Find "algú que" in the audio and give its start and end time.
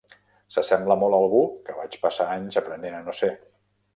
1.25-1.77